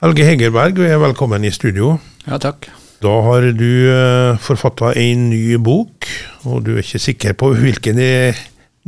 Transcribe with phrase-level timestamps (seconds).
[0.00, 1.90] Helge Hegerberg, er velkommen i studio.
[2.24, 2.70] Ja, takk.
[3.04, 6.08] Da har du uh, forfatta en ny bok,
[6.48, 8.00] og du er ikke sikker på hvilken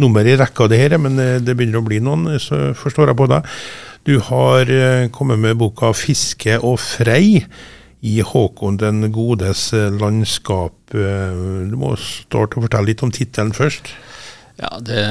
[0.01, 3.12] nummer i rekka det her er, men eh, det begynner å bli noen, så forstår
[3.12, 3.51] jeg på deg.
[4.09, 4.72] Du har
[5.12, 7.45] kommet med boka 'Fiske og frei'
[8.01, 10.97] i Håkon den godes landskap.
[10.97, 13.93] Du må starte å fortelle litt om tittelen først.
[14.57, 15.05] Ja, det,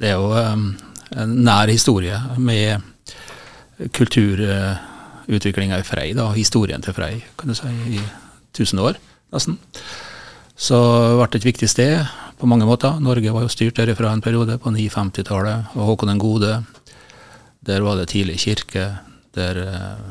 [0.00, 2.80] det er jo en nær historie med
[3.76, 8.00] kulturutviklinga i Frei, da, historien til Frei, kan du si, i
[8.56, 9.00] tusen år,
[9.34, 9.58] nesten.
[10.56, 11.98] Så det ble et viktig sted
[12.40, 12.96] på mange måter.
[13.04, 16.54] Norge var jo styrt derifra en periode på 950-tallet, og Håkon den gode.
[17.66, 18.88] Der var det tidlig kirke.
[19.36, 20.06] Der eh,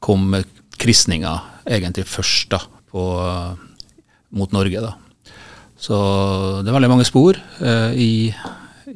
[0.00, 0.32] kom
[0.80, 1.34] kristninga
[1.68, 3.04] egentlig først da, på,
[4.32, 4.80] mot Norge.
[4.80, 4.94] da.
[5.80, 5.96] Så
[6.60, 8.12] det er veldig mange spor eh, i,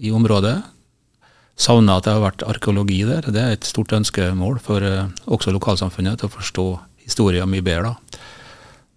[0.00, 0.56] i området
[1.56, 3.26] savna at det har vært arkeologi der.
[3.30, 6.66] Det er et stort ønskemål for uh, også lokalsamfunnet til å forstå
[7.04, 7.94] historien mye bedre.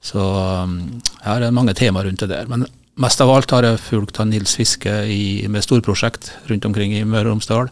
[0.04, 0.80] Så um,
[1.26, 2.50] her er mange temaer rundt det der.
[2.50, 2.66] Men
[2.98, 7.06] mest av alt har jeg fulgt han Nils Fiske i, med storprosjekt rundt omkring i
[7.06, 7.72] Møre og Romsdal.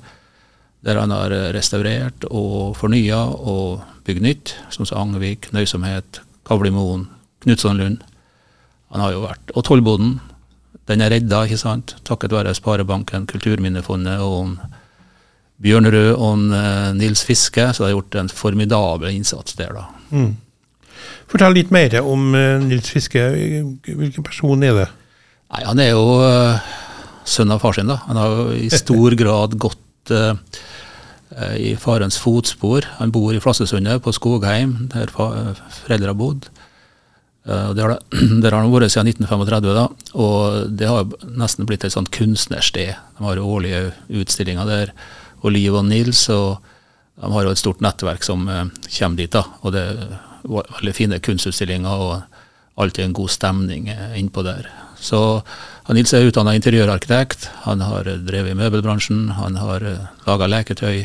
[0.86, 7.08] Der han har restaurert og fornya og bygd nytt, som Angvik, Nøysomhet, Kavlimoen,
[7.42, 8.04] Knutsonlund.
[8.94, 10.20] Han har jo vært Og Tollboden.
[10.90, 14.58] Den er redda, ikke sant, takket være Sparebanken, Kulturminnefondet og
[15.64, 19.86] Bjørnrød og uh, Nils Fiske, så de har gjort en formidabel innsats der, da.
[20.12, 20.34] Mm.
[21.32, 23.24] Fortell litt mer om uh, Nils Fiske.
[23.88, 24.90] Hvilken person er det?
[25.54, 26.76] Nei, Han er jo uh,
[27.26, 27.90] sønn av far sin.
[27.90, 28.02] da.
[28.10, 29.82] Han har i stor grad gått
[31.58, 32.86] i farens fotspor.
[33.00, 36.46] Han bor i Flassesundet på Skogheim, der foreldra har
[37.46, 39.86] Der, det har han vært siden 1935, da,
[40.18, 42.96] og det har nesten blitt et sånt kunstnersted.
[43.18, 44.96] De har årlige utstillinger der
[45.46, 46.26] og Liv og Nils.
[46.34, 46.58] og
[47.22, 48.66] De har jo et stort nettverk som uh,
[48.98, 49.32] kommer dit.
[49.32, 54.68] da, og Det er veldig fine kunstutstillinger og alltid en god stemning uh, innpå der.
[55.00, 55.44] Så
[55.94, 57.50] Nils er utdanna interiørarkitekt.
[57.68, 59.28] Han har drevet i møbelbransjen.
[59.38, 61.04] Han har eh, laga leketøy.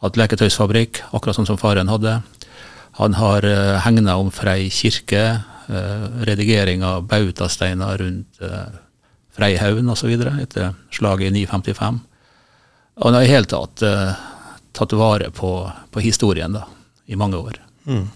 [0.00, 2.14] Hatt leketøysfabrikk, akkurat sånn som faren hadde.
[3.00, 5.42] Han har uh, hegna om Frei kirke.
[5.64, 8.68] Uh, redigering av bautasteiner rundt uh,
[9.34, 10.12] Freihaugen osv.
[10.12, 12.02] etter slaget i 955.
[13.00, 14.12] Og han har i hele tatt uh,
[14.74, 15.56] tatt vare på,
[15.90, 16.66] på, historien da,
[17.06, 17.58] i mange år.
[17.86, 18.06] Mm.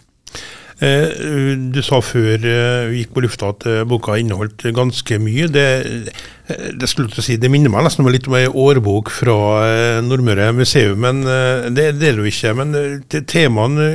[0.78, 5.48] Eh, du sa før eh, vi gikk på lufta at eh, boka inneholdt ganske mye.
[5.50, 5.66] Det,
[6.46, 10.52] eh, det, skulle si, det minner meg nesten litt om ei årbok fra eh, Nordmøre
[10.54, 12.54] museum, men eh, det, det, er det jo ikke.
[12.60, 12.76] Men
[13.10, 13.88] temaene,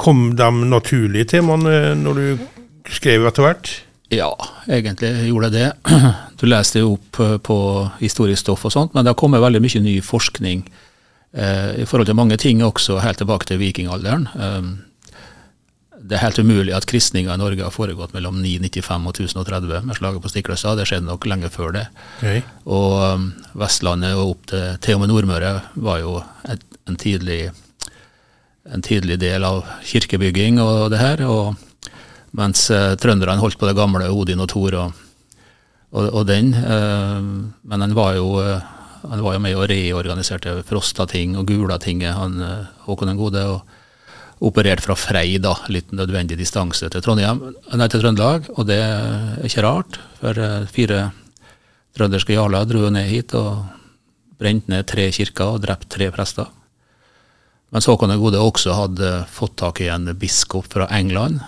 [0.00, 2.44] kom de naturlig, temaene, når du
[2.90, 3.72] skrev etter hvert?
[4.10, 4.32] Ja,
[4.66, 5.96] egentlig gjorde jeg det.
[6.40, 7.56] Du leste jo opp eh, på
[8.00, 10.62] historisk stoff og sånt, men det har kommet veldig mye ny forskning
[11.36, 14.24] eh, i forhold til mange ting, også helt tilbake til vikingalderen.
[14.34, 14.70] Um,
[16.00, 19.98] det er helt umulig at kristninga i Norge har foregått mellom 995 og 1030 med
[19.98, 20.80] slaget på Stiklestad.
[20.80, 21.84] Det skjedde nok lenge før det.
[22.18, 22.40] Okay.
[22.72, 23.26] Og um,
[23.60, 26.16] Vestlandet og opp til til og med Nordmøre var jo
[26.48, 27.52] et, en, tidlig,
[28.68, 31.24] en tidlig del av kirkebygging og det her.
[31.24, 31.56] og
[32.36, 35.00] mens eh, trønderne holdt på det gamle Odin og Thor og,
[35.90, 36.52] og, og den.
[36.54, 37.18] Eh,
[37.66, 42.34] men han var jo uh, han var jo med og reorganiserte Frostating og Gulatinget, han
[42.84, 43.44] Håkon den gode.
[43.48, 43.78] og
[44.44, 47.40] Operert fra Frei, da, litt nødvendig distanse til Trondheim,
[47.72, 48.50] nei, til Trøndelag.
[48.56, 50.36] Og det er ikke rart, for
[50.72, 51.00] fire
[51.96, 53.64] trønderske jarler dro ned hit og
[54.40, 56.52] brente ned tre kirker og drepte tre prester.
[57.70, 61.38] Mens Håkon den gode også hadde fått tak i en biskop fra England,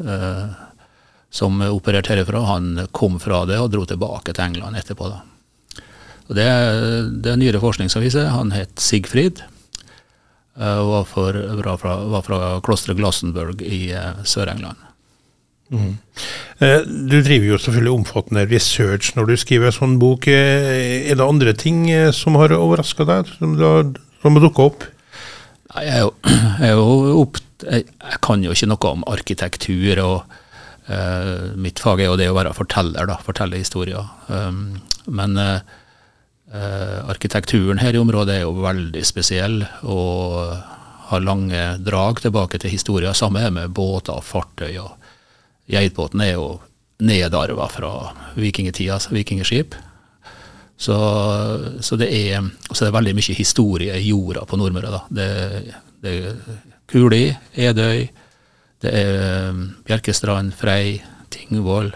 [0.00, 0.46] Eh,
[1.30, 5.10] som opererte herifra, han kom fra det og dro tilbake til England etterpå.
[5.12, 5.82] da.
[6.28, 6.48] Og det,
[7.24, 8.30] det er nyere forskning som viser.
[8.32, 9.42] Han het Sigfrid.
[10.58, 14.84] Eh, og var, for, var fra, var fra klosteret Glassenburg i uh, Sør-England.
[15.68, 15.98] Mm.
[16.58, 20.24] Du driver jo selvfølgelig omfattende research når du skriver en sånn bok.
[20.32, 21.82] Er det andre ting
[22.16, 24.86] som har overraska deg, som har dukka opp?
[25.76, 26.12] Jeg er jo,
[26.62, 30.38] jeg er jo opp, jeg, jeg, kan jo ikke noe om arkitektur, og
[30.88, 34.08] uh, mitt fag er jo det å være forteller, da, fortelle historier.
[34.32, 34.78] Um,
[35.08, 35.60] men uh,
[37.08, 40.56] arkitekturen her i området er jo veldig spesiell, og
[41.08, 43.16] har lange drag tilbake til historier.
[43.16, 44.74] Samme er med båter og fartøy.
[44.82, 44.96] og
[45.68, 46.58] Geitbåten er jo
[47.04, 47.92] nedarva fra
[48.36, 49.76] vikingtida, altså vikingskip.
[50.78, 50.96] Så,
[51.82, 54.92] så, det er, så det er veldig mye historie i jorda på Nordmøre.
[54.94, 55.00] da.
[55.10, 55.28] Det,
[56.04, 56.36] det er
[56.88, 57.24] Kuli,
[57.58, 58.06] Edøy,
[58.84, 61.00] det er um, Bjerkestrand, Frei,
[61.34, 61.90] Tingvoll,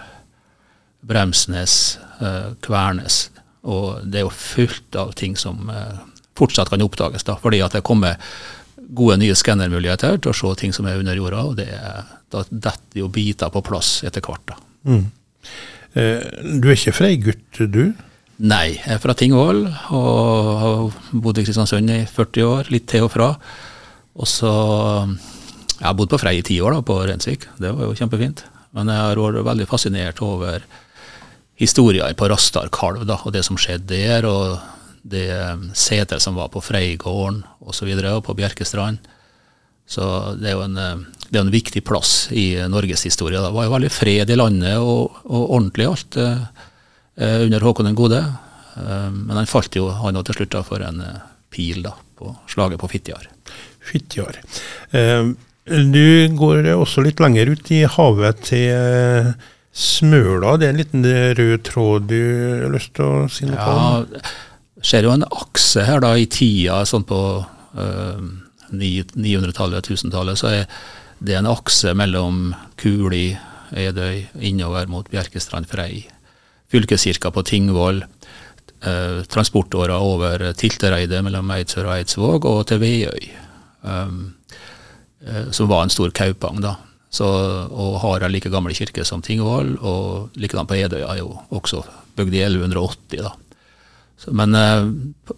[1.06, 1.76] Bremsnes,
[2.18, 3.28] uh, Kvernes.
[3.62, 6.02] Og det er jo fullt av ting som uh,
[6.38, 7.24] fortsatt kan oppdages.
[7.28, 8.18] da, Fordi at det kommer
[8.92, 11.44] gode nye skannermuligheter til å se ting som er under jorda.
[11.46, 11.70] og det,
[12.34, 14.44] Da detter jo biter på plass etter hvert.
[14.50, 14.58] da.
[14.90, 15.04] Mm.
[15.94, 16.24] Eh,
[16.58, 17.92] du er ikke Frei-gutt, du?
[18.42, 19.60] Nei, jeg er fra Tingvoll
[19.94, 20.80] og har
[21.14, 23.28] bodd i Kristiansund i 40 år, litt til og fra.
[24.18, 24.50] Og så
[25.78, 27.46] Jeg har bodd på Frei i ti år, da, på Rensvik.
[27.58, 28.44] Det var jo kjempefint.
[28.74, 30.62] Men jeg har vært veldig fascinert over
[31.58, 34.26] historien på Rastar kalv da, og det som skjedde der.
[34.26, 34.58] og
[35.02, 35.30] det
[35.74, 37.66] setet som var på Freigården osv.
[37.66, 38.98] Og, så videre, og på Bjerkestrand.
[39.86, 40.74] Så det er jo en,
[41.30, 43.38] det er en viktig plass i Norges historie.
[43.38, 46.20] Det var jo veldig fred i landet og, og ordentlig alt
[47.16, 48.22] under Håkon den gode.
[48.76, 52.32] Uh, men han falt jo han til slutt da, for en uh, pil da, på
[52.48, 53.26] slaget på Fitjar.
[53.82, 54.38] Fitjar.
[55.66, 56.06] Du
[56.38, 59.32] går også litt lenger ut i havet til
[59.72, 60.54] Smøla.
[60.56, 61.04] Det er en liten
[61.38, 62.22] rød tråd du
[62.62, 63.66] har lyst til å si noe ja,
[64.06, 64.22] på?
[64.82, 68.24] ser jo en akse her da i tida, sånn på uh,
[68.72, 70.66] 900-tallet, 1000-tallet, så er
[71.22, 72.50] det en akse mellom
[72.80, 73.30] Kuli,
[73.72, 76.02] Edøy, innover mot Bjerkestrand, Frei.
[76.72, 78.04] Fylkeskirka på Tingvoll.
[78.82, 83.28] eh, transportåra over Tiltereidet mellom Eidsør og Eidsvåg og til Veøy.
[83.82, 84.34] Um,
[85.26, 86.76] uh, som var en stor kaupang, da.
[87.12, 87.26] Så,
[87.68, 91.82] og har en like gammel kirke som Tingvoll, og likedan på Edøya er jo også
[92.16, 93.20] bygd i 1180.
[93.26, 93.34] da.
[94.30, 94.86] Men eh,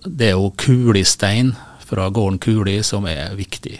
[0.04, 1.54] det er jo kulistein
[1.84, 3.78] fra gården Kuli som er viktig.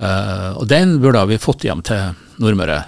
[0.00, 2.78] Uh, og den burde vi fått hjem til Nordmøre.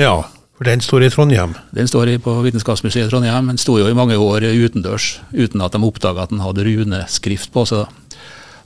[0.00, 0.22] Ja,
[0.58, 1.54] for den står i Trondheim?
[1.70, 3.46] Den står på Vitenskapsmuseet i Trondheim.
[3.52, 7.52] Den sto jo i mange år utendørs uten at de oppdaga at den hadde runeskrift
[7.54, 7.86] på seg.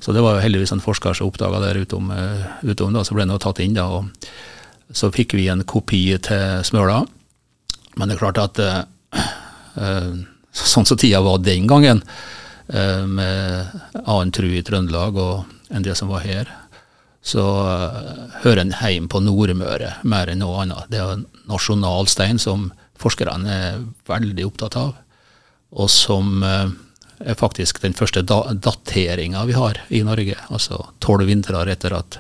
[0.01, 3.15] Så det var jo heldigvis en forsker som oppdaga det utom, eh, utom, da, så
[3.15, 3.77] ble den jo tatt inn.
[3.77, 4.09] da, og
[4.93, 7.05] Så fikk vi en kopi til Smøla.
[7.97, 10.17] Men det er klart at uh,
[10.53, 12.03] sånn som tida var den gangen,
[12.73, 13.69] eh, med
[14.03, 16.49] annen tru i Trøndelag og enn det som var her,
[17.23, 20.91] så eh, hører en heim på Nordmøre mer enn noe annet.
[20.91, 22.71] Det er en nasjonalstein som
[23.03, 24.97] forskerne er veldig opptatt av,
[25.73, 26.73] og som eh,
[27.23, 30.37] er faktisk den første da dateringa vi har i Norge.
[30.51, 32.19] Altså tolv vintre etter at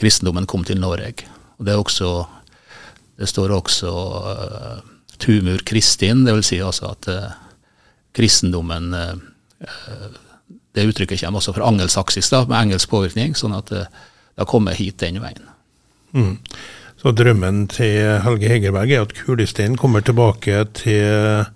[0.00, 1.28] kristendommen kom til Norge.
[1.58, 2.12] Og det, også,
[3.18, 3.92] det står også
[5.18, 6.46] tumur kristin, dvs.
[6.52, 7.32] Si altså at uh,
[8.16, 9.16] kristendommen uh,
[10.76, 14.50] Det uttrykket kommer også fra angelsaksisk, da, med engelsk påvirkning, sånn at uh, det har
[14.50, 15.46] kommet hit den veien.
[16.14, 16.34] Mm.
[16.98, 21.46] Så drømmen til Helge Hegerberg er at kulesteinen kommer tilbake til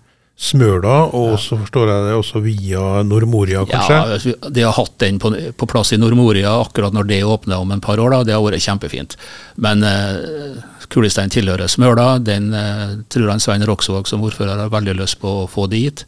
[0.43, 1.39] Smøla, og ja.
[1.39, 3.99] så forstår jeg det også via Nordmoria, kanskje?
[4.33, 7.71] Ja, de har hatt den på, på plass i Nordmoria akkurat når det åpner om
[7.71, 8.11] en par år.
[8.11, 9.15] da, Det har vært kjempefint.
[9.63, 10.57] Men eh,
[10.91, 12.17] kulesteinen tilhører Smøla.
[12.25, 16.03] Den eh, tror han Svein Roksvåg som ordfører har veldig lyst på å få dit.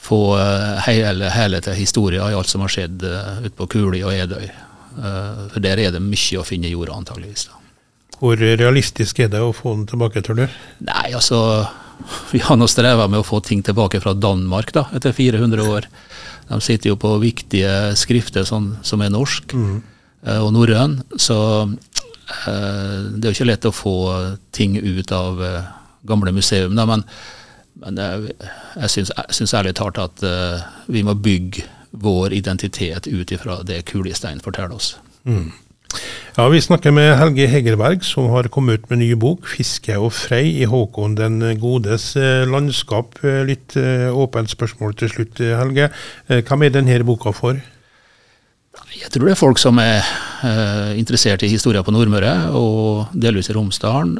[0.00, 4.00] Få eh, hele, hele til historien i alt som har skjedd eh, ute på Kuli
[4.06, 4.46] og Edøy.
[4.48, 7.50] Eh, for Der er det mye å finne i jorda, antageligvis.
[7.50, 7.58] da.
[8.20, 10.46] Hvor realistisk er det å få den tilbake, tror du?
[10.88, 11.40] Nei, altså
[12.32, 15.88] vi har nå streva med å få ting tilbake fra Danmark da, etter 400 år.
[16.50, 19.76] De sitter jo på viktige skrifter sånn, som er norsk mm.
[20.40, 20.96] og norrøn.
[21.14, 21.36] Så
[21.70, 23.94] det er jo ikke lett å få
[24.50, 25.38] ting ut av
[26.02, 26.74] gamle museum.
[26.74, 27.04] Da, men,
[27.80, 28.90] men jeg
[29.30, 30.24] syns ærlig talt at
[30.90, 34.94] vi må bygge vår identitet ut ifra det Kulestein forteller oss.
[35.24, 35.50] Mm.
[36.36, 40.12] Ja, Vi snakker med Helge Hegerberg, som har kommet ut med ny bok, 'Fiske og
[40.12, 43.18] frei' i Håkon den godes eh, landskap.
[43.24, 45.90] Eh, litt åpent spørsmål til slutt, Helge.
[46.28, 47.58] Hvem er denne boka for?
[48.94, 50.00] Jeg tror det er folk som er
[50.44, 54.18] uh, interessert i historien på Nordmøre, og delvis i Romsdalen.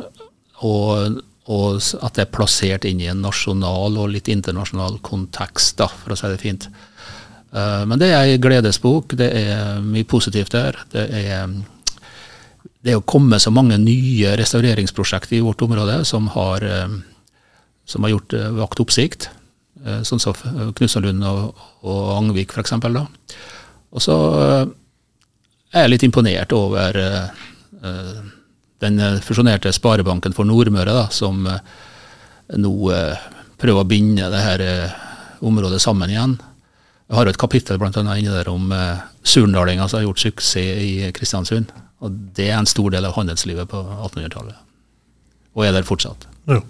[0.66, 5.88] Og, og, at det er plassert inn i en nasjonal og litt internasjonal kontekst, da,
[5.88, 6.68] for å si det fint.
[7.50, 9.16] Uh, men det er ei gledesbok.
[9.18, 10.78] Det er mye positivt der.
[10.92, 11.54] Det er,
[12.84, 17.40] det er å komme så mange nye restaureringsprosjekter i vårt område som har, uh,
[17.88, 19.30] som har gjort uh, vakt oppsikt.
[20.04, 20.36] Sånn som
[20.76, 22.74] Knutsenlund og, og Angvik, f.eks.
[22.76, 24.16] Og så
[25.72, 26.98] er jeg litt imponert over
[28.80, 32.72] den fusjonerte Sparebanken for Nordmøre, da, som nå
[33.60, 34.62] prøver å binde det her
[35.44, 36.38] området sammen igjen.
[37.10, 40.22] Jeg har jo et kapittel blant annet inni der om eh, surnadlinger som har gjort
[40.22, 41.72] suksess i Kristiansund.
[42.06, 44.60] Og Det er en stor del av handelslivet på 1800-tallet,
[45.58, 46.28] og er der fortsatt.
[46.48, 46.60] Ja.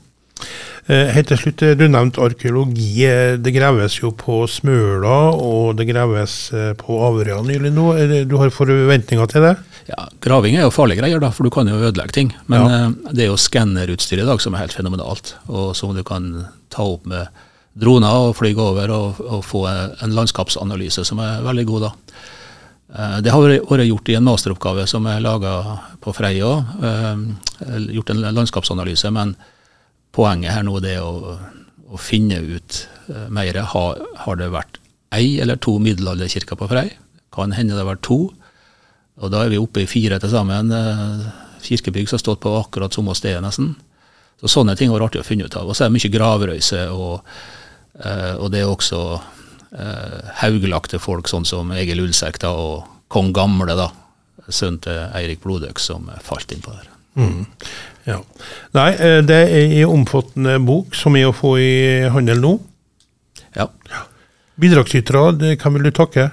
[0.90, 3.04] Eh, helt til slutt, eh, Du nevnte arkeologi.
[3.06, 8.26] Eh, det graves jo på Smøla, og det graves på Averøya nylig nå.
[8.26, 9.56] Du har forventninger til det?
[9.88, 12.34] Ja, Graving er jo farlige greier, da, for du kan jo ødelegge ting.
[12.48, 13.12] Men ja.
[13.12, 16.82] det er jo skannerutstyr i dag som er helt fenomenalt, og som du kan ta
[16.82, 17.28] opp med
[17.78, 21.86] droner og fly over og, og, få en landskapsanalyse som er veldig god.
[21.86, 23.20] da.
[23.22, 26.64] Det har vært gjort i en masteroppgave som er laga på Freia.
[27.94, 29.36] Gjort en landskapsanalyse, men
[30.16, 31.36] poenget her nå er å,
[31.90, 32.80] å finne ut
[33.30, 33.56] mer.
[33.72, 34.80] Har, har det vært
[35.14, 36.88] ei eller to middelalderkirker på Frei?
[37.34, 38.20] Kan hende det har vært to.
[39.20, 40.72] Og da er vi oppe i fire til sammen
[41.62, 43.74] kirkebygg som har stått på akkurat samme sted, nesten.
[44.40, 45.68] Så Sånne ting var artig å finne ut av.
[45.68, 47.26] Og så er det mye gravrøyse, og,
[48.00, 49.00] eh, og det er også
[49.76, 53.90] eh, haugelagte folk, sånn som Egil Ulsek da, og kong Gamle, da,
[54.48, 56.88] sønnen til Eirik Blodøk, som falt inn på der.
[57.18, 57.46] Mm.
[58.06, 58.18] Ja.
[58.76, 61.72] Nei, eh, det er en omfattende bok som er å få i
[62.12, 62.52] handel nå.
[63.56, 63.66] Ja.
[64.60, 66.30] Bidragsytere, hvem vil du takke?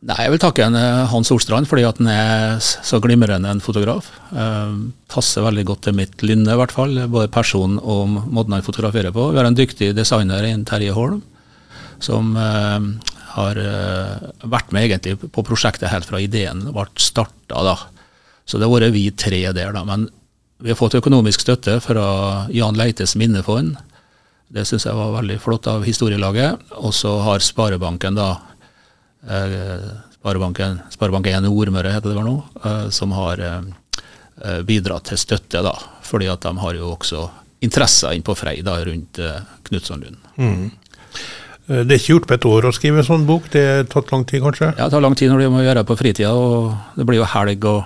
[0.00, 4.08] Nei, Jeg vil takke eh, Hans Solstrand fordi at han er så glimrende en fotograf.
[4.32, 4.76] Eh,
[5.12, 6.96] passer veldig godt til mitt lynne, i hvert fall.
[7.12, 9.28] Både person og måten han fotograferer på.
[9.34, 11.20] Vi har en dyktig designer, en Terje Holm,
[12.00, 12.88] som eh,
[13.36, 13.60] har
[14.42, 17.76] vært med egentlig på prosjektet helt fra ideen ble starta.
[18.50, 19.72] Så det har vært vi tre der.
[19.72, 20.08] da, Men
[20.58, 23.76] vi har fått økonomisk støtte fra Jan Leites minnefond.
[24.50, 26.74] Det syns jeg var veldig flott av historielaget.
[26.82, 28.32] Og så har Sparebanken da
[29.28, 29.90] Eh,
[30.20, 35.62] Sparebanken, Sparebank1 Nordmøre heter det vel nå, eh, som har eh, bidratt til støtte.
[35.64, 37.28] da, fordi at de har jo også
[37.60, 39.20] interesser inn på Frei da, rundt
[39.68, 40.16] Knutssonlund.
[40.40, 40.70] Mm.
[41.70, 43.50] Det er ikke gjort på et år å skrive en sånn bok?
[43.52, 44.72] Det har tatt lang tid, kanskje?
[44.72, 46.32] Ja, det tar lang tid når du må gjøre det på fritida.
[46.32, 47.84] og Det blir jo helg og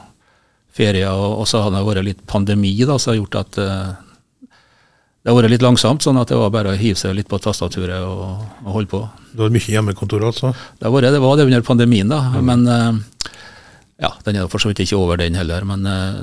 [0.74, 3.58] ferie, og, så har det vært litt pandemi da, som har gjort at
[5.24, 7.38] det har vært litt langsomt, sånn at det var bare å hive seg litt på
[7.40, 8.98] tastaturet og, og holde på.
[9.32, 10.50] Du har mye hjemmekontor, altså?
[10.76, 12.18] Det var det, det var det under pandemien, da.
[12.34, 12.50] Mm.
[12.50, 13.30] Men uh,
[14.04, 15.64] ja, den er for så vidt ikke over, den heller.
[15.64, 16.18] Men uh,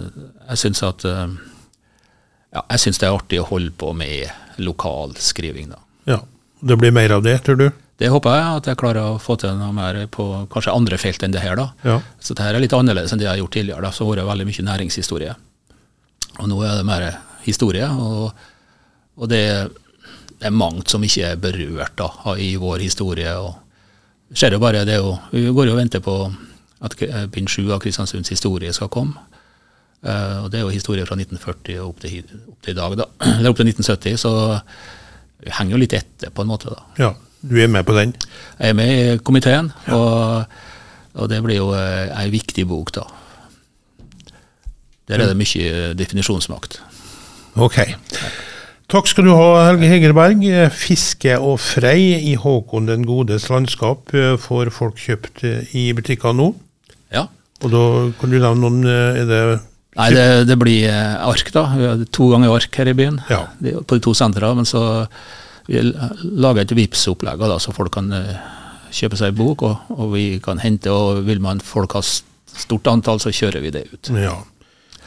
[0.51, 5.71] jeg syns at ja, jeg syns det er artig å holde på med lokal skriving,
[5.73, 5.81] da.
[6.11, 6.19] Ja.
[6.61, 7.67] Det blir mer av det, tror du?
[8.01, 11.21] Det håper jeg, at jeg klarer å få til noe mer på kanskje andre felt
[11.21, 11.59] enn det her.
[11.59, 11.67] da.
[11.85, 11.99] Ja.
[12.17, 13.83] Så det her er litt annerledes enn det jeg har gjort tidligere.
[13.85, 15.35] da, Så har det vært veldig mye næringshistorie.
[16.39, 17.05] Og nå er det mer
[17.45, 17.85] historie.
[17.91, 18.33] og
[19.21, 19.43] og det,
[20.39, 22.07] det er mangt som ikke er berørt da,
[22.39, 23.33] i vår historie.
[23.37, 23.59] og
[24.33, 26.15] skjer jo bare det jo, Vi går jo og venter på
[26.81, 26.95] at
[27.29, 29.19] bind sju av Kristiansunds historie skal komme.
[30.01, 32.95] Uh, og Det er jo historie fra 1940 og opp til, opp til i dag,
[32.97, 33.05] da.
[33.37, 34.17] Eller opp til 1970.
[34.17, 34.31] Så
[35.43, 36.73] vi henger jo litt etter, på en måte.
[36.73, 36.81] da.
[36.97, 38.13] Ja, Du er med på den?
[38.59, 39.97] Jeg er med i komiteen, ja.
[39.97, 40.43] og,
[41.15, 43.07] og, det blir jo ei eh, viktig bok, da.
[45.09, 46.79] Der er det mye definisjonsmakt.
[47.59, 47.81] Ok.
[48.91, 50.45] Takk skal du ha, Helge Hegerberg.
[50.75, 56.35] Fiske og frei i Håkon den godes landskap eh, får folk kjøpt eh, i butikker
[56.35, 56.49] nå.
[57.15, 57.25] Ja.
[57.63, 57.83] Og da
[58.19, 59.43] kan du nevne noen eh, er det
[59.99, 61.65] Nei, det, det, blir ark, da.
[61.75, 63.17] Vi har to ganger ark her i byen.
[63.27, 63.41] Ja.
[63.59, 64.53] På de to sentra.
[64.55, 64.83] Men så
[65.67, 65.81] vi
[66.23, 68.09] lager et vips opplegg så folk kan
[68.91, 70.91] kjøpe seg bok, og, og, vi kan hente.
[70.91, 74.11] Og vil man folk ha stort antall, så kjører vi det ut.
[74.17, 74.37] Ja.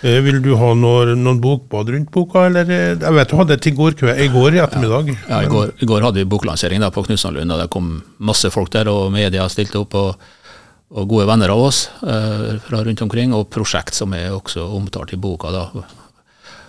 [0.05, 2.69] Eh, vil du ha noen, noen bokbad rundt boka, eller?
[2.69, 5.13] Eh, jeg vet du hadde et i går, i går i ettermiddag.
[5.15, 7.95] Ja, ja i, går, i, går, hadde vi boklansering da, på Knutsenlund, og det kom
[8.25, 10.01] masse folk der, og media stilte opp.
[10.01, 10.33] og,
[10.95, 15.17] og gode venner av oss eh, fra rundt omkring, og prosjekt som er også omtalt
[15.17, 15.51] i boka.
[15.51, 15.65] da.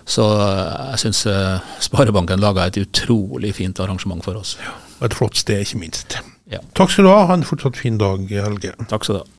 [0.06, 4.54] Så eh, jeg syns eh, Sparebanken laga et utrolig fint arrangement for oss.
[4.62, 6.18] Ja, og et flott sted, ikke minst.
[6.50, 6.62] Ja.
[6.78, 7.24] Takk skal du ha.
[7.26, 8.76] Ha en fortsatt fin dag, Helge.
[8.86, 9.30] Takk skal du ha.